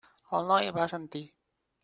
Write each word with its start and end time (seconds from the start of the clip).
El 0.37 0.47
noi 0.51 0.71
va 0.79 0.81
assentir. 0.87 1.23